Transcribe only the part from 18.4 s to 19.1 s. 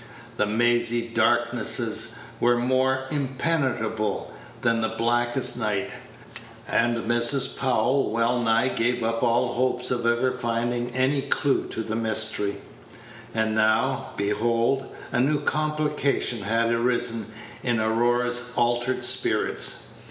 altered